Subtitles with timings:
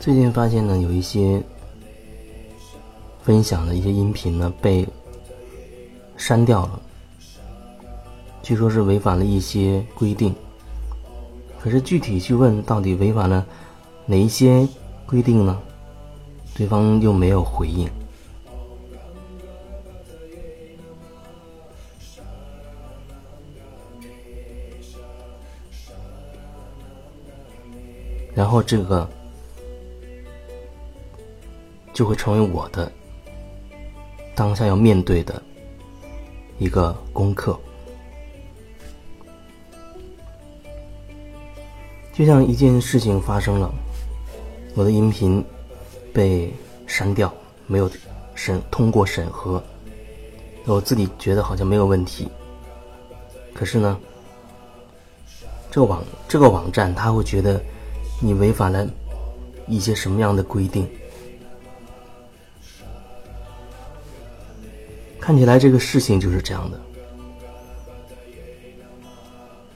[0.00, 1.42] 最近发现呢，有一些
[3.22, 4.88] 分享的一些音频呢被
[6.16, 6.80] 删掉了，
[8.42, 10.34] 据说是违反了一些规定。
[11.60, 13.46] 可是具体去问到底违反了
[14.06, 14.66] 哪一些
[15.04, 15.60] 规定呢？
[16.54, 17.86] 对方又没有回应。
[28.34, 29.06] 然后这个。
[32.00, 32.90] 就会成为我的
[34.34, 35.42] 当下要面对的
[36.58, 37.60] 一个功课，
[42.14, 43.70] 就像一件事情发生了，
[44.74, 45.44] 我的音频
[46.10, 46.50] 被
[46.86, 47.30] 删掉，
[47.66, 47.90] 没有
[48.34, 49.62] 审通过审核，
[50.64, 52.26] 我自己觉得好像没有问题，
[53.52, 54.00] 可是呢，
[55.70, 57.60] 这个网这个网站他会觉得
[58.22, 58.88] 你违反了
[59.68, 60.88] 一些什么样的规定。
[65.30, 66.80] 看起来这个事情就是这样的，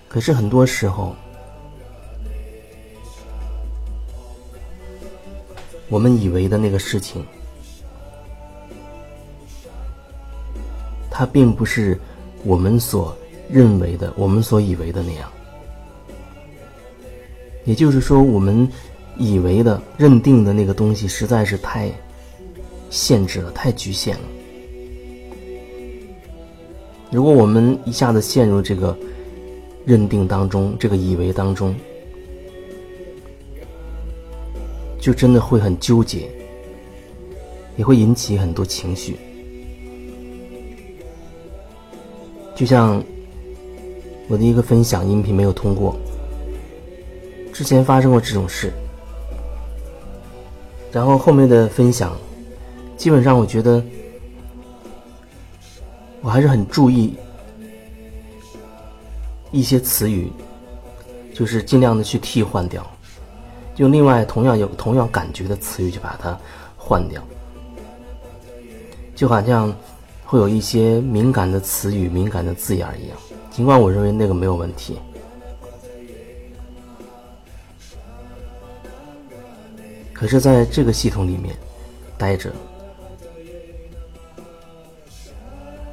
[0.09, 1.15] 可是很多时候，
[5.89, 7.25] 我们以为的那个事情，
[11.09, 11.97] 它并不是
[12.43, 13.17] 我们所
[13.49, 15.31] 认为的、我们所以为的那样。
[17.65, 18.69] 也就是说，我们
[19.17, 21.93] 以为的、认定的那个东西，实在是太
[22.91, 24.23] 限制了、太局限了。
[27.15, 28.99] 如果我们一下子陷入这个
[29.85, 31.73] 认定当中，这个以为当中，
[34.99, 36.29] 就真的会很纠结，
[37.77, 39.17] 也会引起很多情绪。
[42.57, 43.01] 就像
[44.27, 45.97] 我的一个分享音频没有通过，
[47.53, 48.73] 之前发生过这种事，
[50.91, 52.13] 然后后面的分享，
[52.97, 53.81] 基本上我觉得。
[56.25, 57.15] 我还是很注意
[59.53, 60.33] 一些词语，
[61.35, 62.83] 就是尽量的去替换掉，
[63.75, 66.35] 就另外同样有同样感觉的词语就把它
[66.79, 67.23] 换掉，
[69.15, 69.71] 就好像
[70.25, 73.19] 会有一些敏感的词语、敏感的字眼一样。
[73.51, 74.99] 尽管我认为那个没有问题，
[80.15, 81.55] 可是在这个系统里面
[82.17, 82.51] 待着。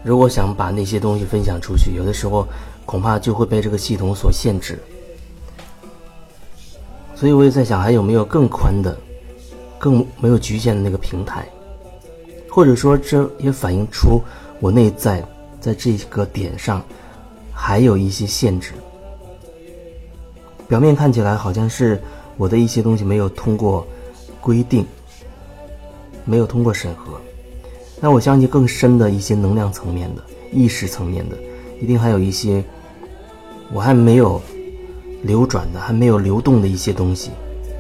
[0.04, 2.48] 如果想把那些东西分享出去，有的时候
[2.86, 4.80] 恐怕就会被这个系统所限制。
[7.16, 8.98] 所以我也在想，还有没有更宽的、
[9.78, 11.48] 更没有局限的那个平台？
[12.50, 14.20] 或者说，这也反映出
[14.60, 15.24] 我内在
[15.60, 16.84] 在这个点上
[17.54, 18.74] 还有一些限制。
[20.68, 22.02] 表面看起来好像是
[22.38, 23.86] 我的一些东西没有通过
[24.42, 24.86] 规定，
[26.26, 27.22] 没有通过审核。
[28.04, 31.38] 那我相信更深的一些能量层面的、意识层面的，
[31.80, 32.64] 一定还有一些
[33.72, 34.42] 我还没有
[35.22, 37.30] 流转的、还没有流动的一些东西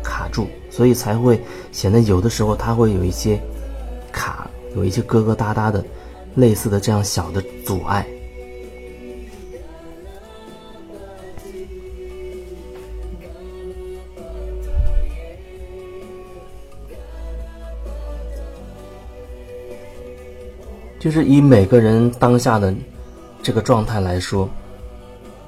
[0.03, 3.41] 卡住，所以才会显得有的时候它会有一些
[4.11, 5.83] 卡，有一些疙疙瘩瘩的，
[6.35, 8.05] 类似的这样小的阻碍。
[21.01, 22.71] 就是以每个人当下的
[23.41, 24.47] 这个状态来说，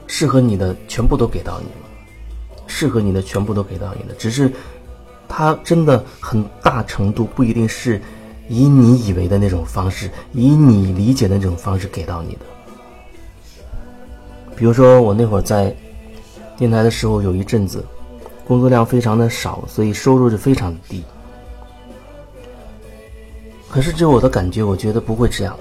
[0.07, 4.15] 适合你的全部都给到你了，适合你的全部都给到你了。
[4.17, 4.51] 只是，
[5.29, 8.01] 他真的很大程度不一定是
[8.49, 12.39] 以你以为的那种方式，以你理解的那种方式给到你的。
[14.55, 15.71] 比如说，我那会儿在
[16.57, 17.85] 电台的时候，有一阵子
[18.43, 21.03] 工作量非常的少，所以收入就非常低。
[23.73, 25.57] 可是，就我的感觉，我觉得不会这样，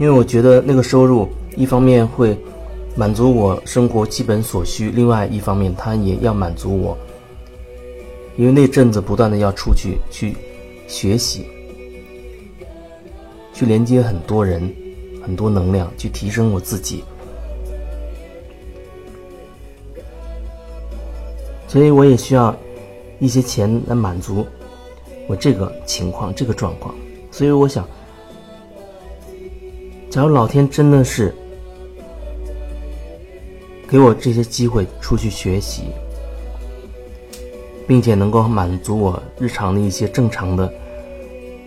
[0.00, 2.36] 为我觉得那个收入一方面会
[2.96, 6.98] 满足我生活基本所需，另外一方面它也要满足我，
[8.36, 10.36] 因为那阵子不断的要出去去
[10.88, 11.46] 学习，
[13.54, 14.68] 去连接很多人，
[15.22, 17.04] 很多能量，去提升我自己，
[21.68, 22.52] 所以我也需要。
[23.22, 24.44] 一些钱来满足
[25.28, 26.92] 我这个情况、这个状况，
[27.30, 27.88] 所以我想，
[30.10, 31.32] 假如老天真的是
[33.86, 35.84] 给我这些机会出去学习，
[37.86, 40.68] 并且能够满足我日常的一些正常的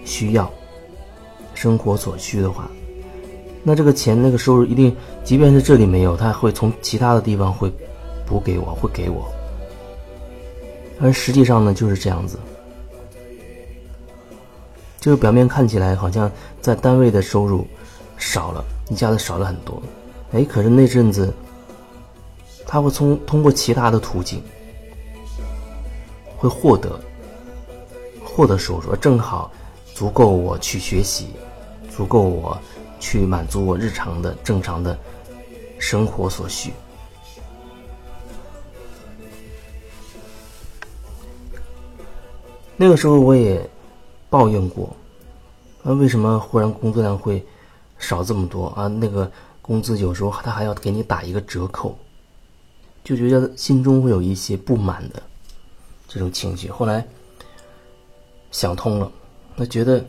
[0.03, 0.51] 需要、
[1.53, 2.69] 生活所需的话，
[3.63, 4.93] 那这个钱、那个收入一定，
[5.23, 7.71] 即便是这里没有，他会从其他的地方会
[8.25, 9.25] 补给我，会给我。
[10.99, 12.39] 而实际上呢，就是这样子，
[14.99, 16.31] 就是表面看起来好像
[16.61, 17.67] 在单位的收入
[18.17, 19.81] 少了，一下子少了很多，
[20.31, 21.33] 哎，可是那阵子
[22.65, 24.41] 他会从通过其他的途径
[26.37, 26.99] 会获得
[28.23, 29.51] 获得收入，正好
[29.93, 31.29] 足够我去学习，
[31.89, 32.57] 足够我
[32.99, 34.97] 去满足我日常的正常的
[35.77, 36.73] 生活所需。
[42.77, 43.69] 那个时候我也
[44.29, 44.93] 抱怨过，
[45.83, 47.45] 啊，为什么忽然工作量会
[47.97, 48.87] 少这么多啊？
[48.87, 49.31] 那个
[49.61, 51.97] 工资有时候他还要给你打一个折扣，
[53.03, 55.23] 就觉得心中会有一些不满的
[56.07, 56.69] 这种情绪。
[56.69, 57.07] 后来
[58.51, 59.09] 想通了，
[59.55, 60.05] 那觉得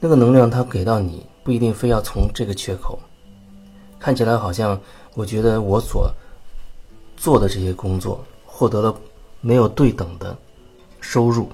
[0.00, 2.98] 那个能量他给到你不一定非要从这个缺口，
[3.98, 4.80] 看起来好像
[5.12, 6.10] 我觉得我所
[7.14, 8.98] 做的这些工作获得了
[9.42, 10.34] 没有对等的
[11.02, 11.46] 收入。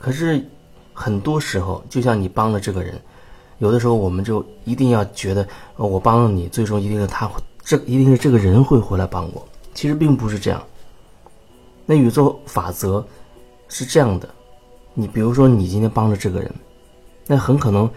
[0.00, 0.42] 可是，
[0.94, 2.98] 很多时候，就像你帮了这个人，
[3.58, 7.30] 有的时候我们就一定要觉得，我帮了你，最终一定是他，
[7.62, 9.46] 这一定是这个人会回来帮我。
[9.74, 10.62] 其实并不是这样。
[11.84, 13.06] 那宇宙法则
[13.68, 14.26] 是这样的：
[14.94, 16.50] 你比如说，你今天帮了这个人，
[17.26, 17.88] 那很可能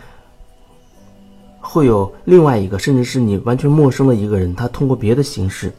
[1.62, 5.74] 会有另外一个，甚至是你完全陌生的一个人，他通过别的形式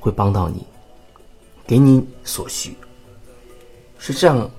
[0.00, 0.66] 会帮到你，
[1.66, 2.74] 给你所需，
[3.98, 4.50] 是这样。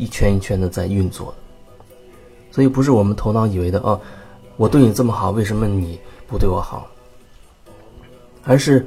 [0.00, 1.34] 一圈一圈的在运作，
[2.50, 4.00] 所以不是我们头脑以为的哦，
[4.56, 6.88] 我对你这么好，为什么你不对我好？
[8.42, 8.86] 而是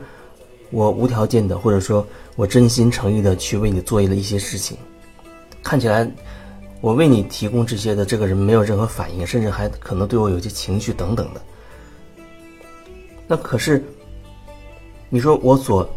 [0.72, 2.04] 我无条件的，或者说
[2.36, 4.76] 我真心诚意的去为你做了一些事情，
[5.62, 6.12] 看起来
[6.82, 11.42] 我为你提供这些的这个人没有任何反应，甚至还可能对我有些情绪等等的。
[13.28, 13.84] 那可是
[15.10, 15.88] 你说我所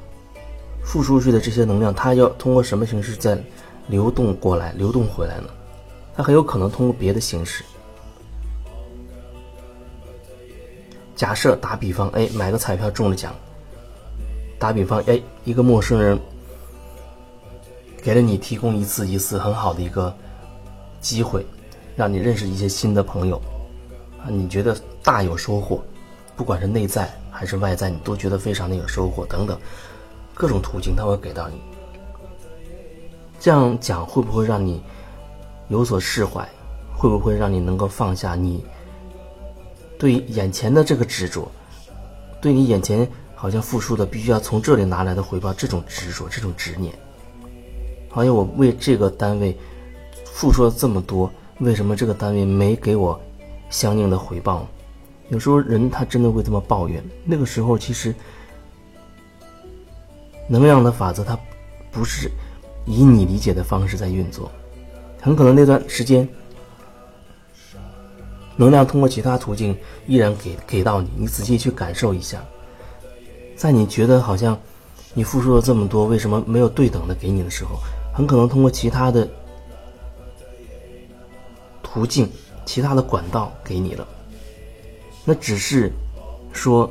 [0.85, 3.43] 付出去的这些能量，它要通过什么形式在？
[3.89, 5.49] 流动过来，流动回来呢？
[6.17, 7.63] 它很有可能通过别的形式。
[11.15, 13.35] 假设打比方，哎，买个彩票中了奖。
[14.59, 16.19] 打比方，哎，一个陌生人
[18.03, 20.15] 给了你提供一次一次很好的一个
[21.01, 21.45] 机会，
[21.95, 23.41] 让你认识一些新的朋友
[24.19, 25.83] 啊，你觉得大有收获，
[26.35, 29.59] 不管是内在还是外在，你都觉得非常的有收获等等，
[30.35, 31.61] 各种途径他会给到你。
[33.39, 34.83] 这样讲会不会让你
[35.69, 36.49] 有所释怀？
[36.99, 38.65] 会不会让你能够放下你
[39.99, 41.47] 对眼前的这个执着，
[42.41, 46.95] 对你眼前好像付出的必须要从这里拿来的回报这种执着、这种执念？
[48.09, 49.55] 好像我为这个单位
[50.25, 53.21] 付出了这么多，为什么这个单位没给我
[53.69, 54.67] 相应的回报？
[55.29, 57.05] 有时候人他真的会这么抱怨。
[57.25, 58.15] 那个时候其实
[60.49, 61.39] 能量的法则它
[61.93, 62.31] 不是。
[62.87, 64.51] 以你理解的方式在运作，
[65.21, 66.27] 很可能那段时间，
[68.57, 69.77] 能量通过其他途径
[70.07, 71.11] 依然给给到你。
[71.17, 72.45] 你仔细去感受一下，
[73.57, 74.57] 在你觉得好像
[75.15, 77.81] 你付出了这么多，为什么没有对等的给你的时候，
[78.15, 79.29] 很可能通过其他的
[81.83, 82.31] 途径、
[82.65, 84.07] 其他的管道给你了。
[85.25, 85.93] 那只是
[86.53, 86.89] 说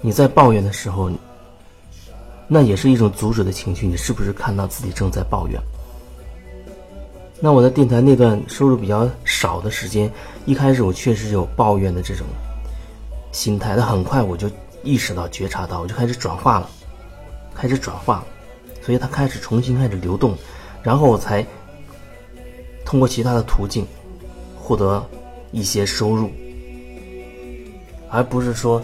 [0.00, 1.10] 你在抱怨的时候。
[2.48, 5.60] 那也是一种阻止的情绪，你是不是看到自己正在抱怨？
[7.40, 10.10] 那我在电台那段收入比较少的时间，
[10.44, 12.24] 一开始我确实有抱怨的这种
[13.32, 14.48] 心态，但很快我就
[14.84, 16.70] 意识到、觉察到，我就开始转化了，
[17.52, 18.24] 开始转化，
[18.80, 20.34] 所以它开始重新开始流动，
[20.82, 21.44] 然后我才
[22.84, 23.84] 通过其他的途径
[24.56, 25.04] 获得
[25.50, 26.30] 一些收入，
[28.08, 28.80] 而不是说。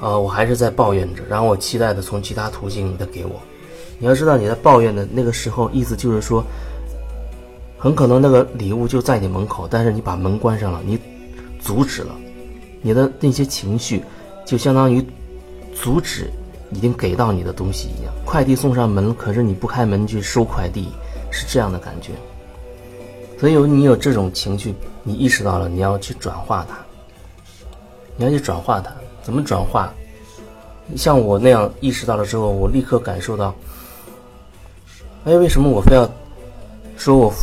[0.00, 3.40] 啊，我还是在抱怨着，然后我期待的从其他途径的给我。
[3.98, 6.44] 你要知道，你在抱怨的那个时候，意思就是说，
[7.78, 10.98] 很可能那个礼物就在你门口，但是你把门关上了，你
[11.58, 12.14] 阻止了
[12.82, 14.04] 你的那些情绪，
[14.44, 15.02] 就相当于
[15.74, 16.30] 阻止
[16.72, 18.12] 已经给到你的东西一样。
[18.24, 20.88] 快递送上门，可是你不开门去收快递，
[21.30, 22.12] 是这样的感觉。
[23.38, 26.76] 所以有你有这种情绪，你意识到了，你要去转化它，
[28.16, 28.90] 你要去转化它。
[29.26, 29.92] 怎么转化？
[30.94, 33.52] 像我那样意识到了之后，我立刻感受到，
[35.24, 36.08] 哎，为什么我非要
[36.96, 37.34] 说我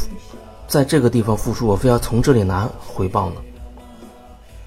[0.66, 3.36] 在这个地方付出，我非要从这里拿回报呢？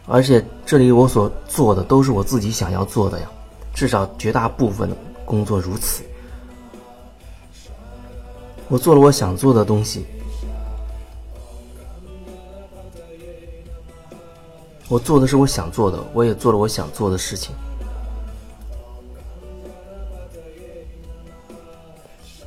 [0.06, 3.26] 而且这里我所做的都是我自己想要做的呀，
[3.73, 4.94] 至少绝大部分的
[5.25, 6.02] 工作如此。
[8.68, 10.04] 我做了我想做的东西。
[14.88, 17.55] 我做的是我想做的，我也做了我想做的事情，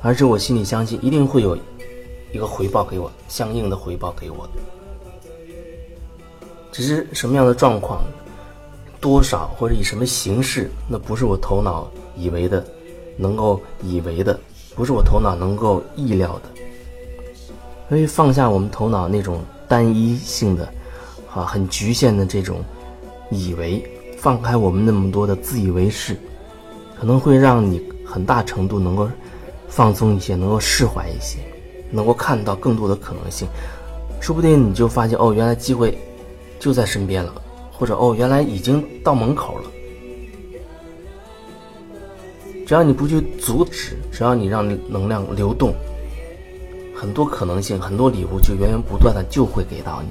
[0.00, 1.54] 而且我心里相信一定会有
[2.32, 4.52] 一个回报给我，相应的回报给我的。
[6.72, 8.02] 只是什么样的状况，
[9.02, 12.64] 多少或者以什么形式，那不是我头脑以为的，
[13.18, 14.40] 能够以为的，
[14.74, 16.48] 不是我头脑能够意料的。
[17.90, 20.72] 所以放下我们头脑那种单一性的。
[21.34, 22.64] 啊，很局限的这种
[23.30, 23.82] 以为，
[24.16, 26.16] 放开我们那么多的自以为是，
[26.98, 29.08] 可能会让你很大程度能够
[29.68, 31.38] 放松一些，能够释怀一些，
[31.90, 33.46] 能够看到更多的可能性。
[34.20, 35.96] 说不定你就发现哦，原来机会
[36.58, 37.32] 就在身边了，
[37.72, 39.70] 或者哦，原来已经到门口了。
[42.66, 45.72] 只要你不去阻止，只要你让能量流动。
[46.94, 50.08] 很多可能性，很多礼物就源源不断的就会给到你。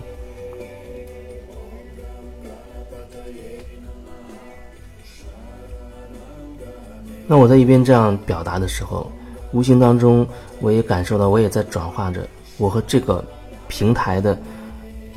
[7.31, 9.11] 那我在一边这样表达的时候，
[9.51, 10.27] 无形当中
[10.59, 13.23] 我也感受到，我也在转化着我和这个
[13.67, 14.35] 平台的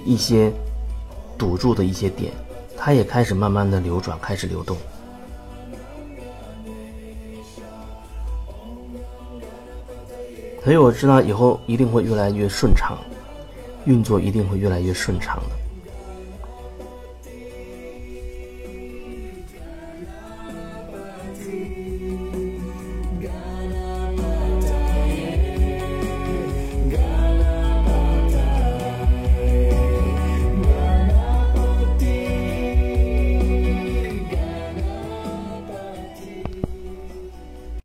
[0.04, 0.52] 一些
[1.38, 2.30] 堵住的一些点，
[2.76, 4.76] 它也开始慢慢的流转，开始流动。
[10.62, 12.98] 所以我知道以后一定会越来越顺畅，
[13.86, 15.61] 运作一定会越来越顺畅的。